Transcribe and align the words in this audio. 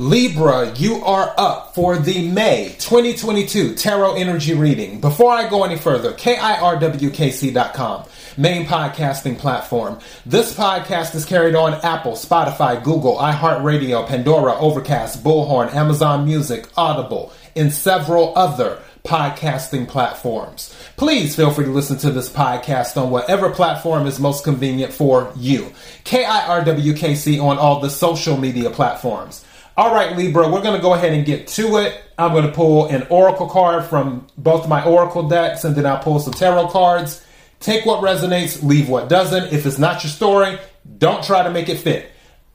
Libra, 0.00 0.72
you 0.76 1.04
are 1.04 1.34
up 1.36 1.74
for 1.74 1.98
the 1.98 2.26
May 2.30 2.74
2022 2.78 3.74
Tarot 3.74 4.14
Energy 4.14 4.54
Reading. 4.54 4.98
Before 4.98 5.30
I 5.30 5.46
go 5.46 5.62
any 5.62 5.76
further, 5.76 6.14
KIRWKC.com, 6.14 8.04
main 8.38 8.64
podcasting 8.64 9.36
platform. 9.36 9.98
This 10.24 10.54
podcast 10.56 11.14
is 11.14 11.26
carried 11.26 11.54
on 11.54 11.74
Apple, 11.84 12.12
Spotify, 12.12 12.82
Google, 12.82 13.18
iHeartRadio, 13.18 14.08
Pandora, 14.08 14.54
Overcast, 14.54 15.22
Bullhorn, 15.22 15.74
Amazon 15.74 16.24
Music, 16.24 16.66
Audible, 16.78 17.30
and 17.54 17.70
several 17.70 18.32
other 18.38 18.78
podcasting 19.04 19.86
platforms. 19.86 20.74
Please 20.96 21.36
feel 21.36 21.50
free 21.50 21.66
to 21.66 21.70
listen 21.70 21.98
to 21.98 22.10
this 22.10 22.30
podcast 22.30 22.96
on 22.96 23.10
whatever 23.10 23.50
platform 23.50 24.06
is 24.06 24.18
most 24.18 24.44
convenient 24.44 24.94
for 24.94 25.30
you. 25.36 25.70
KIRWKC 26.06 27.38
on 27.42 27.58
all 27.58 27.80
the 27.80 27.90
social 27.90 28.38
media 28.38 28.70
platforms. 28.70 29.44
All 29.80 29.94
right, 29.94 30.14
Libra, 30.14 30.46
we're 30.46 30.60
going 30.60 30.76
to 30.76 30.82
go 30.82 30.92
ahead 30.92 31.14
and 31.14 31.24
get 31.24 31.46
to 31.48 31.78
it. 31.78 32.02
I'm 32.18 32.32
going 32.32 32.44
to 32.44 32.52
pull 32.52 32.88
an 32.88 33.06
oracle 33.08 33.48
card 33.48 33.86
from 33.86 34.26
both 34.36 34.68
my 34.68 34.84
oracle 34.84 35.26
decks, 35.26 35.64
and 35.64 35.74
then 35.74 35.86
I'll 35.86 36.02
pull 36.02 36.18
some 36.18 36.34
tarot 36.34 36.68
cards. 36.68 37.24
Take 37.60 37.86
what 37.86 38.04
resonates, 38.04 38.62
leave 38.62 38.90
what 38.90 39.08
doesn't. 39.08 39.54
If 39.54 39.64
it's 39.64 39.78
not 39.78 40.04
your 40.04 40.10
story, 40.10 40.58
don't 40.98 41.24
try 41.24 41.44
to 41.44 41.50
make 41.50 41.70
it 41.70 41.78
fit. 41.78 42.10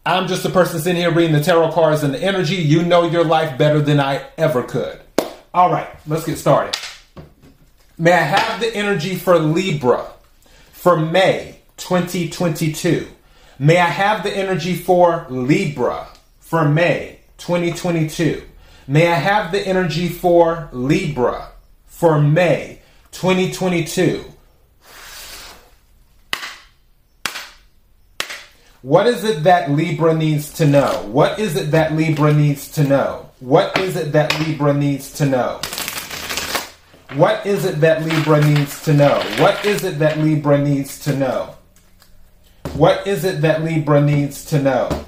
I'm 0.05 0.27
just 0.27 0.45
a 0.45 0.51
person 0.51 0.79
sitting 0.79 1.01
here 1.01 1.11
reading 1.11 1.35
the 1.35 1.41
tarot 1.41 1.71
cards 1.71 2.03
and 2.03 2.13
the 2.13 2.21
energy. 2.21 2.57
You 2.57 2.83
know 2.83 3.09
your 3.09 3.25
life 3.25 3.57
better 3.57 3.81
than 3.81 3.99
I 3.99 4.23
ever 4.37 4.61
could. 4.61 4.99
All 5.51 5.71
right, 5.71 5.89
let's 6.05 6.27
get 6.27 6.37
started. 6.37 6.79
May 7.97 8.13
I 8.13 8.17
have 8.17 8.59
the 8.59 8.71
energy 8.75 9.15
for 9.15 9.39
Libra 9.39 10.05
for 10.73 10.95
May 10.95 11.61
2022? 11.77 13.07
May 13.57 13.79
I 13.79 13.87
have 13.87 14.21
the 14.21 14.29
energy 14.29 14.75
for 14.75 15.25
Libra 15.31 16.09
for 16.45 16.63
May 16.63 17.21
2022. 17.39 18.43
May 18.87 19.07
I 19.07 19.15
have 19.15 19.51
the 19.51 19.67
energy 19.67 20.07
for 20.07 20.69
Libra 20.71 21.49
for 21.87 22.21
May 22.21 22.81
2022. 23.11 24.23
What 28.83 29.07
is 29.07 29.23
it 29.23 29.41
that 29.41 29.71
Libra 29.71 30.13
needs 30.13 30.53
to 30.53 30.67
know? 30.67 31.07
What 31.07 31.39
is 31.39 31.55
it 31.55 31.71
that 31.71 31.93
Libra 31.93 32.31
needs 32.31 32.71
to 32.73 32.83
know? 32.83 33.31
What 33.39 33.75
is 33.79 33.95
it 33.95 34.11
that 34.11 34.39
Libra 34.39 34.75
needs 34.75 35.11
to 35.13 35.25
know? 35.25 35.59
What 37.15 37.43
is 37.47 37.65
it 37.65 37.81
that 37.81 38.05
Libra 38.05 38.39
needs 38.45 38.83
to 38.83 38.93
know? 38.93 39.19
What 39.39 39.65
is 39.65 39.83
it 39.83 39.97
that 39.97 40.19
Libra 40.19 40.59
needs 40.59 41.03
to 41.05 41.17
know? 41.17 41.55
What 42.75 43.07
is 43.07 43.25
it 43.25 43.41
that 43.41 43.63
Libra 43.63 43.99
needs 43.99 44.45
to 44.45 44.61
know? 44.61 45.05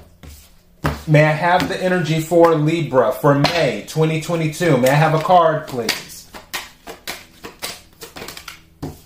May 1.08 1.24
I 1.24 1.32
have 1.32 1.70
the 1.70 1.82
energy 1.82 2.20
for 2.20 2.54
Libra 2.54 3.12
for 3.12 3.34
May 3.34 3.86
2022? 3.88 4.76
May 4.76 4.90
I 4.90 4.94
have 4.94 5.14
a 5.14 5.22
card, 5.22 5.66
please? 5.66 6.30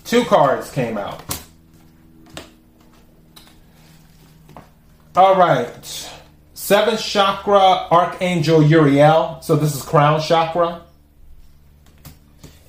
Two 0.03 0.25
cards 0.25 0.69
came 0.69 0.97
out. 0.97 1.23
All 5.15 5.37
right. 5.37 6.11
Seventh 6.53 7.01
chakra, 7.01 7.87
Archangel 7.89 8.61
Uriel. 8.61 9.39
So 9.41 9.55
this 9.55 9.73
is 9.73 9.81
crown 9.81 10.19
chakra. 10.19 10.81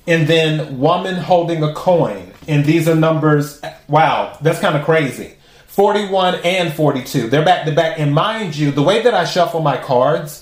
And 0.07 0.27
then 0.27 0.79
woman 0.79 1.15
holding 1.15 1.61
a 1.61 1.73
coin. 1.73 2.31
And 2.47 2.63
these 2.63 2.87
are 2.87 2.95
numbers. 2.95 3.61
Wow, 3.89 4.37
that's 4.41 4.59
kind 4.61 4.77
of 4.77 4.85
crazy. 4.85 5.35
41 5.75 6.35
and 6.45 6.73
42. 6.73 7.27
They're 7.27 7.43
back 7.43 7.65
to 7.65 7.71
back. 7.73 7.99
And 7.99 8.13
mind 8.13 8.55
you, 8.55 8.71
the 8.71 8.81
way 8.81 9.01
that 9.01 9.13
I 9.13 9.25
shuffle 9.25 9.59
my 9.59 9.75
cards, 9.75 10.41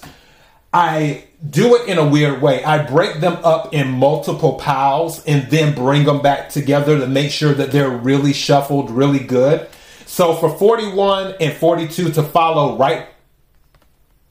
I 0.72 1.26
do 1.50 1.76
it 1.76 1.90
in 1.90 1.98
a 1.98 2.08
weird 2.08 2.40
way. 2.40 2.64
I 2.64 2.86
break 2.86 3.20
them 3.20 3.40
up 3.44 3.74
in 3.74 3.90
multiple 3.90 4.54
piles 4.60 5.26
and 5.26 5.50
then 5.50 5.74
bring 5.74 6.06
them 6.06 6.22
back 6.22 6.50
together 6.50 7.00
to 7.00 7.08
make 7.08 7.32
sure 7.32 7.52
that 7.56 7.72
they're 7.72 7.90
really 7.90 8.32
shuffled 8.32 8.92
really 8.92 9.18
good. 9.18 9.68
So 10.06 10.36
for 10.36 10.56
41 10.56 11.38
and 11.40 11.52
42 11.52 12.12
to 12.12 12.22
follow 12.22 12.78
right 12.78 13.08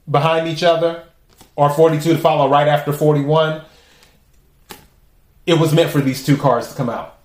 behind 0.09 0.47
each 0.47 0.63
other, 0.63 1.03
or 1.57 1.69
42 1.69 2.13
to 2.13 2.17
follow 2.17 2.49
right 2.49 2.69
after 2.69 2.93
41, 2.93 3.61
it 5.45 5.59
was 5.59 5.73
meant 5.73 5.91
for 5.91 5.99
these 5.99 6.25
two 6.25 6.37
cards 6.37 6.69
to 6.69 6.75
come 6.75 6.89
out. 6.89 7.22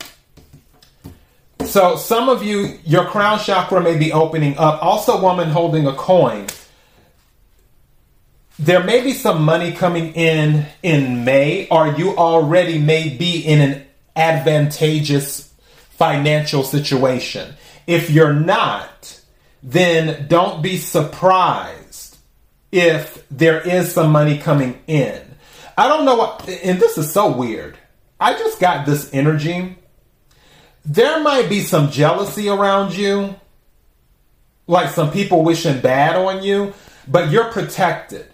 So 1.78 1.94
some 1.94 2.28
of 2.28 2.42
you, 2.42 2.76
your 2.84 3.04
crown 3.04 3.38
chakra 3.38 3.80
may 3.80 3.96
be 3.96 4.12
opening 4.12 4.58
up. 4.58 4.82
Also, 4.82 5.20
woman 5.20 5.48
holding 5.48 5.86
a 5.86 5.92
coin. 5.92 6.48
There 8.58 8.82
may 8.82 9.00
be 9.00 9.12
some 9.12 9.44
money 9.44 9.70
coming 9.70 10.12
in 10.14 10.66
in 10.82 11.24
May, 11.24 11.68
or 11.68 11.86
you 11.86 12.16
already 12.16 12.80
may 12.80 13.10
be 13.16 13.42
in 13.46 13.60
an 13.60 13.86
advantageous 14.16 15.54
financial 15.90 16.64
situation. 16.64 17.54
If 17.86 18.10
you're 18.10 18.32
not, 18.32 19.22
then 19.62 20.26
don't 20.26 20.60
be 20.60 20.78
surprised 20.78 22.16
if 22.72 23.24
there 23.30 23.60
is 23.60 23.92
some 23.92 24.10
money 24.10 24.38
coming 24.38 24.80
in. 24.88 25.22
I 25.76 25.86
don't 25.86 26.04
know 26.04 26.16
what, 26.16 26.48
and 26.48 26.80
this 26.80 26.98
is 26.98 27.12
so 27.12 27.30
weird. 27.30 27.78
I 28.18 28.32
just 28.32 28.58
got 28.58 28.84
this 28.84 29.14
energy 29.14 29.78
there 30.88 31.22
might 31.22 31.50
be 31.50 31.60
some 31.60 31.90
jealousy 31.90 32.48
around 32.48 32.96
you, 32.96 33.34
like 34.66 34.90
some 34.90 35.12
people 35.12 35.44
wishing 35.44 35.80
bad 35.80 36.16
on 36.16 36.42
you, 36.42 36.72
but 37.06 37.30
you're 37.30 37.52
protected, 37.52 38.26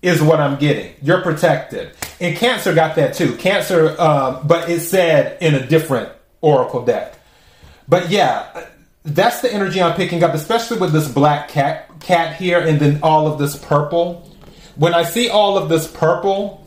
is 0.00 0.22
what 0.22 0.40
I'm 0.40 0.58
getting. 0.58 0.94
You're 1.02 1.20
protected. 1.20 1.92
And 2.20 2.36
Cancer 2.36 2.74
got 2.74 2.96
that 2.96 3.14
too. 3.14 3.36
Cancer, 3.36 4.00
um, 4.00 4.46
but 4.46 4.70
it 4.70 4.80
said 4.80 5.36
in 5.42 5.54
a 5.54 5.66
different 5.66 6.10
Oracle 6.40 6.84
deck. 6.84 7.18
But 7.86 8.08
yeah, 8.08 8.68
that's 9.04 9.42
the 9.42 9.52
energy 9.52 9.82
I'm 9.82 9.94
picking 9.94 10.24
up, 10.24 10.32
especially 10.32 10.78
with 10.78 10.92
this 10.92 11.06
black 11.06 11.48
cat 11.48 12.00
cat 12.00 12.36
here 12.36 12.60
and 12.60 12.80
then 12.80 13.00
all 13.02 13.26
of 13.26 13.38
this 13.38 13.56
purple. 13.56 14.30
When 14.74 14.94
I 14.94 15.02
see 15.02 15.28
all 15.28 15.58
of 15.58 15.68
this 15.68 15.86
purple, 15.86 16.66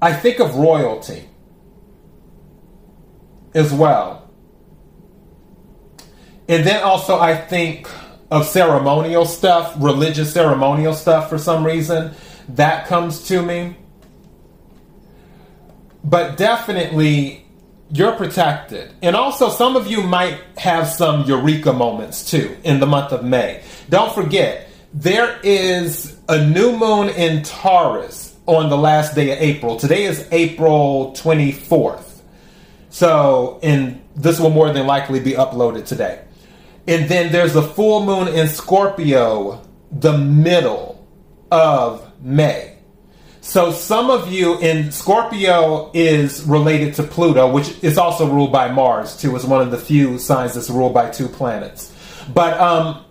I 0.00 0.12
think 0.12 0.40
of 0.40 0.56
royalty 0.56 1.28
as 3.54 3.72
well. 3.72 4.30
And 6.48 6.66
then 6.66 6.82
also, 6.82 7.18
I 7.18 7.36
think 7.36 7.88
of 8.30 8.46
ceremonial 8.46 9.26
stuff, 9.26 9.74
religious 9.78 10.32
ceremonial 10.32 10.94
stuff 10.94 11.28
for 11.28 11.38
some 11.38 11.64
reason. 11.64 12.14
That 12.48 12.86
comes 12.86 13.28
to 13.28 13.42
me. 13.42 13.76
But 16.02 16.36
definitely, 16.36 17.46
you're 17.90 18.12
protected. 18.12 18.92
And 19.02 19.14
also, 19.14 19.50
some 19.50 19.76
of 19.76 19.86
you 19.86 20.02
might 20.02 20.38
have 20.56 20.88
some 20.88 21.24
eureka 21.24 21.72
moments 21.72 22.30
too 22.30 22.56
in 22.64 22.80
the 22.80 22.86
month 22.86 23.12
of 23.12 23.24
May. 23.24 23.62
Don't 23.88 24.12
forget, 24.12 24.68
there 24.92 25.38
is 25.42 26.16
a 26.28 26.44
new 26.44 26.76
moon 26.76 27.08
in 27.10 27.42
Taurus 27.42 28.36
on 28.46 28.68
the 28.68 28.76
last 28.76 29.14
day 29.14 29.32
of 29.32 29.38
April. 29.38 29.76
Today 29.78 30.04
is 30.04 30.26
April 30.32 31.12
24th. 31.16 32.11
So, 32.92 33.58
and 33.62 34.02
this 34.14 34.38
will 34.38 34.50
more 34.50 34.70
than 34.70 34.86
likely 34.86 35.18
be 35.18 35.32
uploaded 35.32 35.86
today. 35.86 36.22
And 36.86 37.08
then 37.08 37.32
there's 37.32 37.56
a 37.56 37.62
full 37.62 38.04
moon 38.04 38.28
in 38.28 38.48
Scorpio 38.48 39.66
the 39.90 40.18
middle 40.18 41.08
of 41.50 42.12
May. 42.22 42.76
So 43.40 43.72
some 43.72 44.10
of 44.10 44.30
you 44.30 44.58
in 44.60 44.92
Scorpio 44.92 45.90
is 45.94 46.42
related 46.44 46.94
to 46.96 47.02
Pluto, 47.02 47.50
which 47.50 47.82
is 47.82 47.96
also 47.96 48.28
ruled 48.30 48.52
by 48.52 48.70
Mars 48.70 49.16
too. 49.16 49.34
It's 49.36 49.44
one 49.46 49.62
of 49.62 49.70
the 49.70 49.78
few 49.78 50.18
signs 50.18 50.52
that's 50.52 50.68
ruled 50.68 50.92
by 50.92 51.08
two 51.08 51.28
planets. 51.28 51.94
But 52.34 52.60
um, 52.60 53.06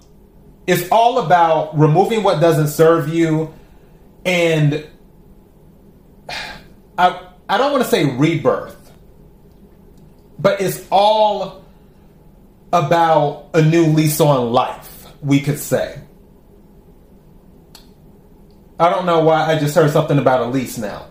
it's 0.67 0.87
all 0.91 1.25
about 1.25 1.77
removing 1.77 2.21
what 2.21 2.39
doesn't 2.39 2.67
serve 2.67 3.11
you, 3.11 3.51
and 4.25 4.87
I 6.99 7.29
I 7.49 7.57
don't 7.57 7.71
want 7.71 7.83
to 7.83 7.89
say 7.89 8.15
rebirth 8.15 8.80
but 10.41 10.59
it's 10.59 10.85
all 10.91 11.63
about 12.73 13.49
a 13.53 13.61
new 13.61 13.87
lease 13.87 14.19
on 14.19 14.51
life, 14.51 15.07
we 15.21 15.39
could 15.39 15.59
say. 15.59 15.99
I 18.79 18.89
don't 18.89 19.05
know 19.05 19.19
why 19.19 19.45
I 19.45 19.59
just 19.59 19.75
heard 19.75 19.91
something 19.91 20.17
about 20.17 20.41
a 20.41 20.45
lease 20.45 20.77
now 20.77 21.07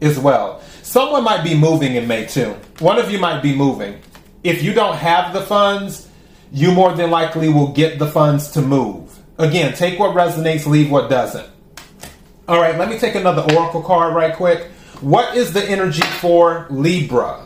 as 0.00 0.18
well. 0.18 0.60
Someone 0.82 1.22
might 1.22 1.44
be 1.44 1.54
moving 1.54 1.94
in 1.94 2.08
May 2.08 2.26
too. 2.26 2.56
One 2.80 2.98
of 2.98 3.10
you 3.10 3.20
might 3.20 3.42
be 3.42 3.54
moving. 3.54 4.00
If 4.42 4.62
you 4.62 4.72
don't 4.74 4.96
have 4.96 5.32
the 5.32 5.42
funds, 5.42 6.08
you 6.50 6.72
more 6.72 6.92
than 6.92 7.10
likely 7.10 7.48
will 7.48 7.72
get 7.72 8.00
the 8.00 8.08
funds 8.08 8.50
to 8.52 8.62
move. 8.62 9.16
Again, 9.38 9.74
take 9.74 10.00
what 10.00 10.16
resonates, 10.16 10.66
leave 10.66 10.90
what 10.90 11.08
doesn't. 11.08 11.48
All 12.48 12.60
right, 12.60 12.76
let 12.76 12.88
me 12.88 12.98
take 12.98 13.14
another 13.14 13.42
oracle 13.54 13.82
card 13.82 14.14
right 14.14 14.34
quick. 14.34 14.64
What 15.00 15.36
is 15.36 15.52
the 15.52 15.64
energy 15.64 16.02
for 16.02 16.66
Libra? 16.70 17.41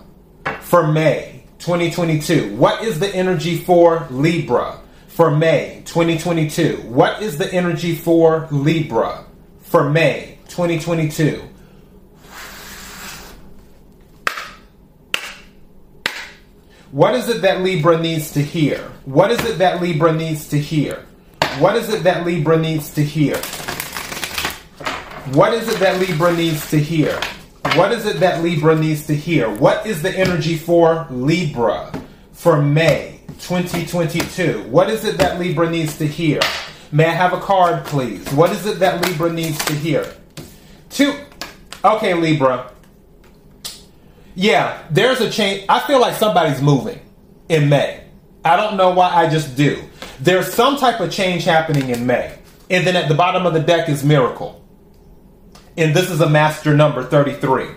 For 0.66 0.84
May 0.84 1.44
2022? 1.60 2.56
What 2.56 2.82
is 2.82 2.98
the 2.98 3.14
energy 3.14 3.56
for 3.56 4.08
Libra 4.10 4.80
for 5.06 5.30
May 5.30 5.82
2022? 5.84 6.82
What 6.88 7.22
is 7.22 7.38
the 7.38 7.52
energy 7.54 7.94
for 7.94 8.48
Libra 8.50 9.24
for 9.60 9.88
May 9.88 10.38
2022? 10.48 11.48
What 16.90 17.14
is 17.14 17.28
it 17.28 17.42
that 17.42 17.62
Libra 17.62 17.98
needs 17.98 18.32
to 18.32 18.42
hear? 18.42 18.78
What 19.04 19.30
is 19.30 19.44
it 19.44 19.58
that 19.58 19.80
Libra 19.80 20.12
needs 20.12 20.48
to 20.48 20.58
hear? 20.58 21.06
What 21.60 21.76
is 21.76 21.94
it 21.94 22.02
that 22.02 22.26
Libra 22.26 22.58
needs 22.58 22.90
to 22.94 23.04
hear? 23.04 23.36
What 25.32 25.54
is 25.54 25.68
it 25.68 25.78
that 25.78 26.00
Libra 26.00 26.34
needs 26.34 26.68
to 26.70 26.78
hear? 26.80 27.20
What 27.76 27.92
is 27.92 28.06
it 28.06 28.20
that 28.20 28.42
Libra 28.42 28.74
needs 28.74 29.06
to 29.06 29.14
hear? 29.14 29.50
What 29.50 29.86
is 29.86 30.00
the 30.00 30.10
energy 30.10 30.56
for 30.56 31.06
Libra 31.10 31.92
for 32.32 32.62
May 32.62 33.20
2022? 33.40 34.62
What 34.70 34.88
is 34.88 35.04
it 35.04 35.18
that 35.18 35.38
Libra 35.38 35.68
needs 35.68 35.98
to 35.98 36.06
hear? 36.06 36.40
May 36.90 37.04
I 37.04 37.12
have 37.12 37.34
a 37.34 37.40
card, 37.40 37.84
please? 37.84 38.26
What 38.32 38.50
is 38.50 38.64
it 38.64 38.78
that 38.78 39.04
Libra 39.04 39.30
needs 39.30 39.62
to 39.66 39.74
hear? 39.74 40.10
Two. 40.88 41.20
Okay, 41.84 42.14
Libra. 42.14 42.72
Yeah, 44.34 44.82
there's 44.88 45.20
a 45.20 45.30
change. 45.30 45.66
I 45.68 45.80
feel 45.80 46.00
like 46.00 46.14
somebody's 46.14 46.62
moving 46.62 46.98
in 47.50 47.68
May. 47.68 48.04
I 48.42 48.56
don't 48.56 48.78
know 48.78 48.88
why, 48.92 49.10
I 49.10 49.28
just 49.28 49.54
do. 49.54 49.84
There's 50.20 50.50
some 50.50 50.78
type 50.78 51.00
of 51.00 51.12
change 51.12 51.44
happening 51.44 51.90
in 51.90 52.06
May. 52.06 52.38
And 52.70 52.86
then 52.86 52.96
at 52.96 53.08
the 53.08 53.14
bottom 53.14 53.44
of 53.44 53.52
the 53.52 53.60
deck 53.60 53.90
is 53.90 54.02
Miracle 54.02 54.65
and 55.76 55.94
this 55.94 56.10
is 56.10 56.20
a 56.20 56.28
master 56.28 56.74
number 56.74 57.04
33. 57.04 57.68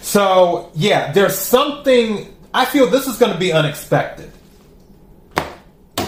So, 0.00 0.70
yeah, 0.74 1.12
there's 1.12 1.36
something, 1.36 2.34
I 2.52 2.64
feel 2.64 2.88
this 2.88 3.06
is 3.06 3.18
going 3.18 3.32
to 3.32 3.38
be 3.38 3.52
unexpected. 3.52 4.32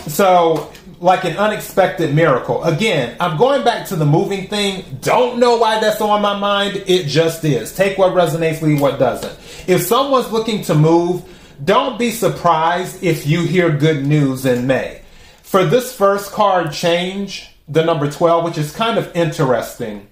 So, 0.07 0.73
like 1.01 1.25
an 1.25 1.37
unexpected 1.37 2.15
miracle. 2.15 2.65
Again, 2.65 3.17
I'm 3.21 3.37
going 3.37 3.63
back 3.65 3.87
to 3.89 3.97
the 3.97 4.07
moving 4.07 4.49
thing. 4.49 4.99
Don't 5.01 5.39
know 5.39 5.57
why 5.57 5.79
that's 5.79 6.01
on 6.01 6.23
my 6.23 6.39
mind. 6.39 6.83
It 6.87 7.07
just 7.07 7.45
is. 7.45 7.75
Take 7.75 7.99
what 7.99 8.13
resonates, 8.13 8.63
leave 8.63 8.81
what 8.81 8.99
doesn't. 8.99 9.33
If 9.69 9.83
someone's 9.83 10.31
looking 10.33 10.63
to 10.63 10.75
move, 10.75 11.23
don't 11.63 11.99
be 11.99 12.11
surprised 12.11 13.03
if 13.03 13.27
you 13.27 13.43
hear 13.43 13.71
good 13.71 14.07
news 14.07 14.47
in 14.47 14.67
May. 14.67 15.03
For 15.43 15.65
this 15.65 15.95
first 15.95 16.33
card 16.33 16.73
change, 16.73 17.55
the 17.69 17.85
number 17.85 18.11
12, 18.11 18.45
which 18.45 18.59
is 18.59 18.73
kind 18.75 18.99
of 18.99 19.15
interesting 19.15 20.09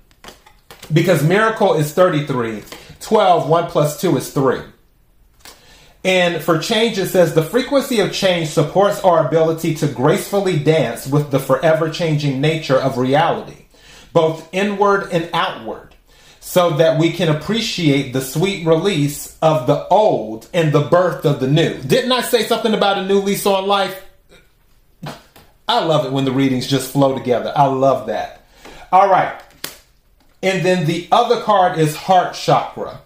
because 0.93 1.23
miracle 1.23 1.75
is 1.75 1.93
33. 1.93 2.63
12, 3.01 3.49
1 3.49 3.67
plus 3.69 4.01
2 4.01 4.17
is 4.17 4.33
3. 4.33 4.61
And 6.05 6.43
for 6.43 6.59
change, 6.59 6.99
it 6.99 7.09
says 7.09 7.35
the 7.35 7.45
frequency 7.45 8.01
of 8.01 8.13
change 8.13 8.49
supports 8.49 9.01
our 9.01 9.27
ability 9.27 9.75
to 9.77 9.87
gracefully 9.87 10.59
dance 10.59 11.07
with 11.07 11.31
the 11.31 11.39
forever 11.39 11.91
changing 11.91 12.41
nature 12.41 12.77
of 12.77 12.99
reality, 12.99 13.67
both 14.13 14.49
inward 14.53 15.13
and 15.13 15.31
outward, 15.33 15.95
so 16.41 16.71
that 16.71 16.99
we 16.99 17.13
can 17.13 17.29
appreciate 17.29 18.13
the 18.13 18.21
sweet 18.21 18.67
release 18.67 19.39
of 19.41 19.69
the 19.69 19.87
old 19.89 20.49
and 20.53 20.73
the 20.73 20.81
birth 20.81 21.25
of 21.25 21.39
the 21.39 21.47
new. 21.47 21.81
Didn't 21.83 22.11
I 22.11 22.23
say 22.23 22.43
something 22.43 22.75
about 22.75 22.99
a 22.99 23.07
new 23.07 23.21
lease 23.21 23.47
on 23.47 23.69
life? 23.69 24.05
I 25.69 25.85
love 25.85 26.05
it 26.05 26.13
when 26.13 26.25
the 26.25 26.33
readings 26.33 26.67
just 26.67 26.93
flow 26.93 27.17
together. 27.17 27.53
I 27.55 27.67
love 27.67 28.09
that. 28.09 28.45
All 28.91 29.09
right. 29.09 29.41
And 30.43 30.65
then 30.65 30.87
the 30.87 31.09
other 31.13 31.41
card 31.43 31.79
is 31.79 31.95
heart 31.95 32.35
chakra. 32.35 33.01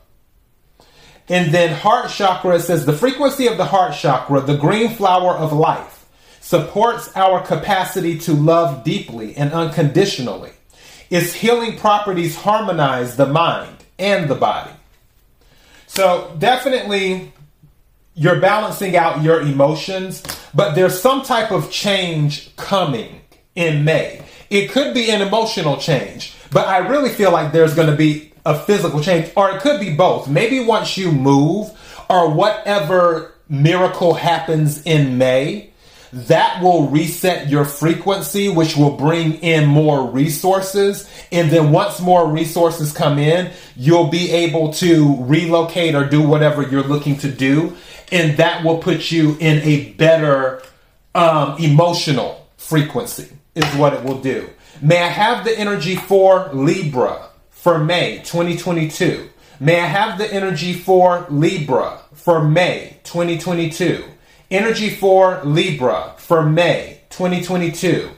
And 1.29 1.53
then 1.53 1.75
heart 1.75 2.11
chakra 2.11 2.61
says 2.61 2.87
the 2.87 2.93
frequency 2.93 3.47
of 3.47 3.57
the 3.57 3.65
heart 3.65 3.95
chakra, 3.95 4.41
the 4.41 4.57
green 4.57 4.91
flower 4.91 5.35
of 5.35 5.53
life, 5.53 6.07
supports 6.41 7.11
our 7.17 7.43
capacity 7.45 8.19
to 8.21 8.33
love 8.33 8.85
deeply 8.85 9.37
and 9.37 9.53
unconditionally. 9.53 10.53
Its 11.11 11.35
healing 11.35 11.77
properties 11.77 12.37
harmonize 12.37 13.17
the 13.17 13.27
mind 13.27 13.77
and 13.99 14.31
the 14.31 14.35
body. 14.35 14.71
So 15.87 16.35
definitely 16.39 17.33
you're 18.15 18.41
balancing 18.41 18.97
out 18.97 19.23
your 19.23 19.41
emotions, 19.41 20.23
but 20.55 20.75
there's 20.75 21.01
some 21.01 21.23
type 21.23 21.51
of 21.51 21.71
change 21.71 22.55
coming 22.57 23.21
in 23.55 23.85
May. 23.85 24.23
It 24.49 24.71
could 24.71 24.95
be 24.95 25.11
an 25.11 25.23
emotional 25.23 25.77
change. 25.77 26.36
But 26.53 26.69
I 26.69 26.79
really 26.79 27.11
feel 27.11 27.33
like 27.33 27.53
there's 27.53 27.75
going 27.75 27.91
to 27.91 27.97
be 27.97 28.33
a 28.45 28.59
physical 28.59 29.01
change, 29.03 29.31
or 29.37 29.51
it 29.51 29.61
could 29.61 29.81
be 29.81 29.95
both. 29.95 30.29
Maybe 30.29 30.61
once 30.61 30.97
you 30.97 31.11
move, 31.11 31.71
or 32.09 32.31
whatever 32.31 33.33
miracle 33.49 34.15
happens 34.15 34.83
in 34.85 35.19
May, 35.19 35.71
that 36.13 36.63
will 36.63 36.89
reset 36.89 37.49
your 37.49 37.65
frequency, 37.65 38.49
which 38.49 38.77
will 38.77 38.97
bring 38.97 39.35
in 39.35 39.67
more 39.67 40.09
resources. 40.09 41.11
And 41.33 41.51
then 41.51 41.73
once 41.73 42.01
more 42.01 42.29
resources 42.31 42.93
come 42.93 43.19
in, 43.19 43.51
you'll 43.77 44.09
be 44.09 44.31
able 44.31 44.73
to 44.75 45.17
relocate 45.25 45.95
or 45.95 46.05
do 46.05 46.23
whatever 46.23 46.63
you're 46.63 46.85
looking 46.85 47.19
to 47.19 47.31
do. 47.31 47.77
And 48.13 48.37
that 48.39 48.65
will 48.65 48.79
put 48.79 49.11
you 49.11 49.37
in 49.41 49.61
a 49.63 49.93
better 49.95 50.63
um, 51.15 51.59
emotional 51.59 52.49
frequency, 52.57 53.29
is 53.55 53.65
what 53.75 53.93
it 53.93 54.05
will 54.05 54.21
do. 54.21 54.49
May 54.83 55.01
I 55.01 55.09
have 55.09 55.45
the 55.45 55.59
energy 55.59 55.97
for 55.97 56.51
Libra 56.53 57.31
for 57.51 57.79
May 57.79 58.19
2022. 58.19 59.31
May 59.59 59.81
I 59.81 59.87
have 59.87 60.19
the 60.19 60.31
energy 60.31 60.75
for 60.75 61.27
Libra 61.31 62.01
for 62.13 62.45
May 62.45 62.99
2022. 63.05 64.05
Energy 64.51 64.91
for 64.91 65.43
Libra 65.45 66.13
for 66.19 66.43
May 66.43 67.01
2022. 67.09 68.11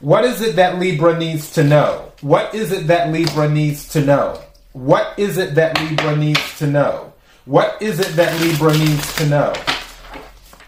What 0.00 0.24
is 0.24 0.40
it 0.40 0.56
that 0.56 0.80
Libra 0.80 1.16
needs 1.16 1.52
to 1.52 1.62
know? 1.62 2.12
What 2.20 2.52
is 2.52 2.72
it 2.72 2.88
that 2.88 3.12
Libra 3.12 3.48
needs 3.48 3.88
to 3.90 4.04
know? 4.04 4.42
What 4.72 5.16
is 5.18 5.38
it 5.38 5.54
that 5.54 5.80
Libra 5.80 6.16
needs 6.16 6.58
to 6.58 6.66
know? 6.66 7.12
What 7.44 7.80
is 7.80 8.00
it 8.00 8.16
that 8.16 8.40
Libra 8.40 8.76
needs 8.76 9.16
to 9.18 9.26
know? 9.26 9.54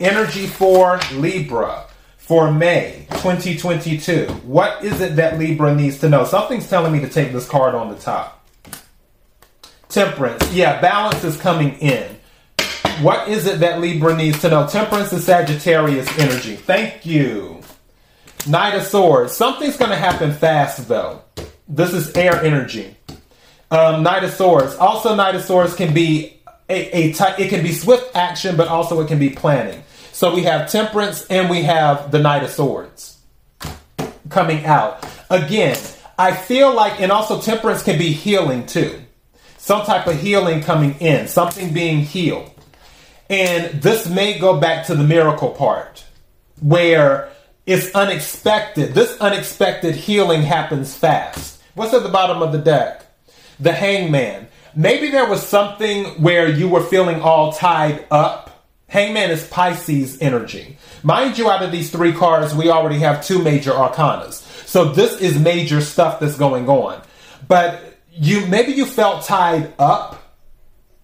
Energy 0.01 0.47
for 0.47 1.01
Libra 1.15 1.87
for 2.19 2.53
May 2.53 3.07
2022. 3.13 4.27
What 4.45 4.85
is 4.85 5.01
it 5.01 5.17
that 5.17 5.39
Libra 5.39 5.75
needs 5.75 5.99
to 6.01 6.09
know? 6.09 6.25
Something's 6.25 6.69
telling 6.69 6.93
me 6.93 7.01
to 7.01 7.09
take 7.09 7.33
this 7.33 7.49
card 7.49 7.75
on 7.75 7.89
the 7.89 7.97
top. 7.97 8.47
Temperance. 9.89 10.53
Yeah, 10.53 10.81
balance 10.81 11.25
is 11.25 11.37
coming 11.41 11.79
in. 11.79 12.17
What 13.01 13.29
is 13.29 13.47
it 13.47 13.61
that 13.61 13.81
Libra 13.81 14.15
needs 14.17 14.41
to 14.43 14.51
know? 14.51 14.67
Temperance 14.67 15.13
is 15.13 15.25
Sagittarius 15.25 16.19
energy. 16.19 16.57
Thank 16.57 17.07
you. 17.07 17.63
Knight 18.47 18.75
of 18.75 18.83
Swords. 18.83 19.33
Something's 19.33 19.77
going 19.77 19.91
to 19.91 19.97
happen 19.97 20.33
fast, 20.33 20.89
though. 20.89 21.23
This 21.69 21.93
is 21.93 22.15
air 22.17 22.43
energy. 22.43 22.97
Um, 23.71 24.03
Knight 24.03 24.25
of 24.25 24.33
Swords. 24.33 24.75
Also, 24.77 25.15
Knight 25.15 25.35
of 25.35 25.43
Swords 25.43 25.75
can 25.75 25.95
be 25.95 26.37
a, 26.69 27.11
a 27.11 27.15
it 27.39 27.49
can 27.49 27.63
be 27.63 27.73
swift 27.73 28.15
action, 28.15 28.57
but 28.57 28.69
also 28.69 29.01
it 29.01 29.09
can 29.09 29.19
be 29.19 29.31
planning. 29.31 29.83
So 30.13 30.35
we 30.35 30.43
have 30.45 30.71
Temperance 30.71 31.27
and 31.27 31.51
we 31.51 31.63
have 31.63 32.11
the 32.11 32.19
Knight 32.19 32.43
of 32.43 32.51
Swords 32.51 33.19
coming 34.29 34.65
out. 34.65 35.07
Again, 35.31 35.79
I 36.19 36.35
feel 36.35 36.75
like, 36.75 37.01
and 37.01 37.13
also 37.13 37.41
Temperance 37.41 37.83
can 37.83 37.99
be 37.99 38.13
healing 38.13 38.67
too. 38.67 39.03
Some 39.59 39.85
type 39.85 40.07
of 40.07 40.19
healing 40.19 40.63
coming 40.63 40.95
in, 41.01 41.29
something 41.29 41.75
being 41.75 42.01
healed. 42.01 42.51
And 43.29 43.83
this 43.83 44.09
may 44.09 44.39
go 44.39 44.61
back 44.61 44.87
to 44.87 44.95
the 44.95 45.05
miracle 45.05 45.51
part 45.51 46.05
where 46.61 47.31
it's 47.67 47.95
unexpected. 47.95 48.95
This 48.95 49.21
unexpected 49.21 49.97
healing 49.97 50.43
happens 50.43 50.97
fast. 50.97 51.61
What's 51.75 51.93
at 51.93 52.05
the 52.05 52.09
bottom 52.09 52.43
of 52.43 52.53
the 52.53 52.59
deck? 52.59 53.05
The 53.59 53.73
hangman. 53.73 54.49
Maybe 54.77 55.11
there 55.11 55.29
was 55.29 55.45
something 55.45 56.05
where 56.23 56.49
you 56.49 56.69
were 56.69 56.83
feeling 56.83 57.21
all 57.21 57.53
tied 57.53 58.07
up 58.11 58.47
Hangman 58.89 59.31
is 59.31 59.47
Pisces 59.49 60.21
energy. 60.21 60.79
Mind 61.03 61.39
you, 61.39 61.51
out 61.51 61.63
of 61.63 61.73
these 61.73 61.91
three 61.91 62.13
cards, 62.13 62.55
we 62.55 62.71
already 62.71 62.99
have 63.01 63.25
two 63.25 63.43
major 63.43 63.73
arcanas. 63.73 64.43
So 64.67 64.93
this 64.93 65.21
is 65.21 65.39
major 65.39 65.81
stuff 65.81 66.21
that's 66.21 66.37
going 66.37 66.69
on. 66.69 67.03
But 67.49 67.99
you 68.13 68.47
maybe 68.47 68.73
you 68.73 68.87
felt 68.87 69.25
tied 69.25 69.73
up. 69.79 70.23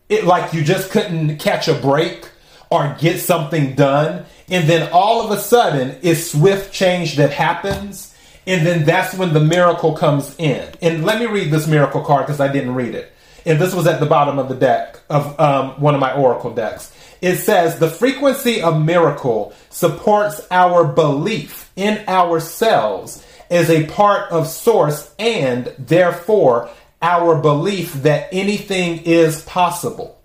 It 0.09 0.25
like 0.25 0.52
you 0.52 0.62
just 0.62 0.91
couldn't 0.91 1.38
catch 1.38 1.69
a 1.69 1.75
break 1.75 2.29
or 2.71 2.97
get 3.00 3.21
something 3.21 3.75
done. 3.75 4.26
And 4.49 4.69
then 4.69 4.88
all 4.93 5.25
of 5.25 5.37
a 5.37 5.41
sudden, 5.41 5.99
it's 6.02 6.31
swift 6.31 6.73
change 6.73 7.17
that 7.17 7.33
happens. 7.33 8.14
And 8.47 8.67
then 8.67 8.85
that's 8.85 9.14
when 9.14 9.33
the 9.33 9.41
miracle 9.41 9.95
comes 9.95 10.35
in. 10.38 10.69
And 10.81 11.05
let 11.05 11.19
me 11.19 11.26
read 11.26 11.50
this 11.50 11.67
miracle 11.67 12.02
card 12.02 12.26
because 12.26 12.41
I 12.41 12.50
didn't 12.52 12.75
read 12.75 12.95
it. 12.95 13.12
And 13.44 13.61
this 13.61 13.75
was 13.75 13.87
at 13.87 14.00
the 14.00 14.06
bottom 14.06 14.38
of 14.38 14.49
the 14.49 14.54
deck 14.54 15.00
of 15.08 15.38
um, 15.40 15.80
one 15.80 15.94
of 15.94 16.00
my 16.00 16.14
oracle 16.14 16.54
decks 16.54 16.92
it 17.22 17.37
says 17.37 17.78
the 17.78 17.88
frequency 17.88 18.61
of 18.61 18.82
miracle 18.82 19.54
supports 19.70 20.44
our 20.50 20.84
belief 20.84 21.70
in 21.76 22.02
ourselves 22.08 23.25
as 23.49 23.70
a 23.70 23.87
part 23.87 24.30
of 24.32 24.49
source 24.49 25.14
and 25.20 25.72
therefore 25.78 26.68
our 27.00 27.40
belief 27.40 27.94
that 28.02 28.28
anything 28.32 29.02
is 29.04 29.42
possible. 29.42 30.20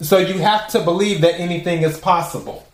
So 0.00 0.18
you 0.18 0.38
have 0.38 0.68
to 0.70 0.80
believe 0.80 1.20
that 1.20 1.38
anything 1.38 1.82
is 1.82 1.98
possible. 1.98 2.66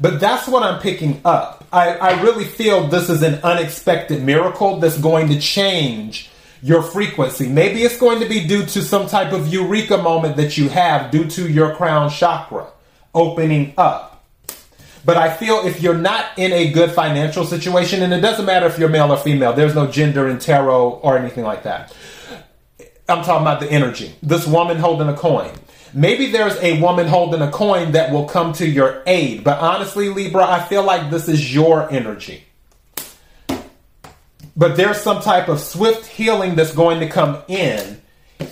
But 0.00 0.18
that's 0.18 0.48
what 0.48 0.62
I'm 0.62 0.80
picking 0.80 1.20
up. 1.26 1.66
I, 1.70 1.90
I 1.96 2.22
really 2.22 2.44
feel 2.44 2.86
this 2.86 3.10
is 3.10 3.22
an 3.22 3.34
unexpected 3.42 4.22
miracle 4.22 4.78
that's 4.80 4.98
going 4.98 5.28
to 5.28 5.38
change 5.38 6.30
your 6.62 6.82
frequency. 6.82 7.48
Maybe 7.48 7.82
it's 7.82 7.98
going 7.98 8.20
to 8.20 8.28
be 8.28 8.46
due 8.46 8.64
to 8.66 8.82
some 8.82 9.06
type 9.06 9.32
of 9.32 9.48
eureka 9.48 9.98
moment 9.98 10.36
that 10.36 10.56
you 10.56 10.68
have 10.68 11.10
due 11.10 11.28
to 11.30 11.48
your 11.48 11.74
crown 11.74 12.10
chakra 12.10 12.66
opening 13.14 13.74
up. 13.76 14.24
But 15.04 15.16
I 15.16 15.34
feel 15.34 15.64
if 15.64 15.80
you're 15.80 15.94
not 15.94 16.26
in 16.36 16.52
a 16.52 16.70
good 16.70 16.90
financial 16.90 17.44
situation, 17.44 18.02
and 18.02 18.12
it 18.12 18.20
doesn't 18.20 18.44
matter 18.44 18.66
if 18.66 18.78
you're 18.78 18.88
male 18.88 19.12
or 19.12 19.16
female, 19.16 19.52
there's 19.52 19.74
no 19.74 19.86
gender 19.86 20.28
in 20.28 20.38
tarot 20.38 21.00
or 21.02 21.16
anything 21.16 21.44
like 21.44 21.62
that. 21.62 21.94
I'm 23.08 23.24
talking 23.24 23.42
about 23.42 23.60
the 23.60 23.70
energy. 23.70 24.14
This 24.22 24.46
woman 24.46 24.76
holding 24.76 25.08
a 25.08 25.16
coin. 25.16 25.50
Maybe 25.94 26.30
there's 26.30 26.56
a 26.56 26.78
woman 26.82 27.06
holding 27.06 27.40
a 27.40 27.50
coin 27.50 27.92
that 27.92 28.12
will 28.12 28.26
come 28.26 28.52
to 28.54 28.66
your 28.66 29.02
aid. 29.06 29.44
But 29.44 29.60
honestly, 29.60 30.10
Libra, 30.10 30.44
I 30.44 30.62
feel 30.64 30.82
like 30.82 31.10
this 31.10 31.28
is 31.28 31.54
your 31.54 31.90
energy. 31.90 32.44
But 34.58 34.76
there's 34.76 35.00
some 35.00 35.22
type 35.22 35.48
of 35.48 35.60
swift 35.60 36.04
healing 36.04 36.56
that's 36.56 36.74
going 36.74 36.98
to 36.98 37.08
come 37.08 37.38
in. 37.46 38.02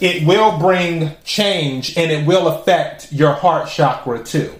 It 0.00 0.24
will 0.24 0.56
bring 0.58 1.10
change 1.24 1.98
and 1.98 2.12
it 2.12 2.24
will 2.26 2.46
affect 2.46 3.12
your 3.12 3.32
heart 3.32 3.68
chakra 3.68 4.22
too. 4.22 4.54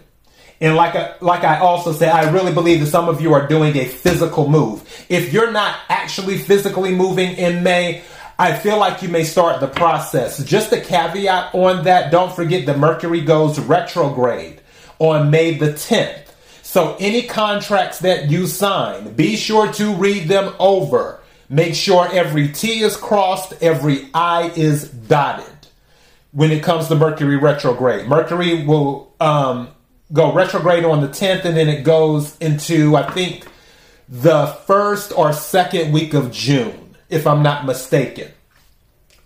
And 0.60 0.74
like 0.74 0.96
I, 0.96 1.14
like 1.20 1.44
I 1.44 1.60
also 1.60 1.92
said, 1.92 2.08
I 2.08 2.30
really 2.30 2.52
believe 2.52 2.80
that 2.80 2.86
some 2.86 3.08
of 3.08 3.20
you 3.20 3.32
are 3.32 3.46
doing 3.46 3.76
a 3.76 3.84
physical 3.84 4.48
move. 4.48 4.82
If 5.08 5.32
you're 5.32 5.52
not 5.52 5.76
actually 5.88 6.38
physically 6.38 6.92
moving 6.92 7.36
in 7.36 7.62
May, 7.62 8.02
I 8.38 8.56
feel 8.58 8.78
like 8.78 9.02
you 9.02 9.08
may 9.08 9.22
start 9.22 9.60
the 9.60 9.68
process. 9.68 10.42
Just 10.44 10.72
a 10.72 10.80
caveat 10.80 11.54
on 11.54 11.84
that, 11.84 12.10
don't 12.10 12.34
forget 12.34 12.66
that 12.66 12.78
Mercury 12.78 13.20
goes 13.20 13.60
retrograde 13.60 14.60
on 14.98 15.30
May 15.30 15.54
the 15.54 15.72
10th. 15.72 16.22
So 16.62 16.96
any 16.98 17.22
contracts 17.22 18.00
that 18.00 18.30
you 18.30 18.46
sign, 18.46 19.12
be 19.12 19.36
sure 19.36 19.72
to 19.74 19.94
read 19.94 20.28
them 20.28 20.54
over. 20.58 21.20
Make 21.48 21.74
sure 21.74 22.08
every 22.12 22.48
T 22.48 22.80
is 22.80 22.96
crossed, 22.96 23.62
every 23.62 24.08
I 24.12 24.50
is 24.56 24.88
dotted 24.88 25.46
when 26.32 26.50
it 26.50 26.62
comes 26.62 26.88
to 26.88 26.94
Mercury 26.94 27.36
retrograde. 27.36 28.08
Mercury 28.08 28.64
will 28.64 29.12
um, 29.20 29.68
go 30.12 30.32
retrograde 30.32 30.84
on 30.84 31.00
the 31.00 31.08
10th 31.08 31.44
and 31.44 31.56
then 31.56 31.68
it 31.68 31.82
goes 31.82 32.36
into, 32.38 32.96
I 32.96 33.10
think, 33.10 33.46
the 34.08 34.46
first 34.66 35.12
or 35.16 35.32
second 35.32 35.92
week 35.92 36.14
of 36.14 36.32
June 36.32 36.96
if 37.08 37.26
I'm 37.26 37.42
not 37.42 37.64
mistaken. 37.64 38.30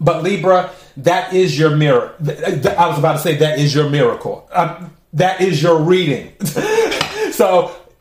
But 0.01 0.23
Libra, 0.23 0.71
that 0.99 1.35
is 1.35 1.59
your 1.59 1.77
mirror. 1.77 2.15
I 2.21 2.89
was 2.89 2.99
about 2.99 3.13
to 3.13 3.19
say 3.19 3.37
that 3.37 3.59
is 3.59 3.75
your 3.75 3.91
miracle. 3.91 4.49
Um, 4.53 4.97
that 5.13 5.41
is 5.41 5.63
your 5.63 5.83
reading. 5.83 6.33
so 7.33 7.75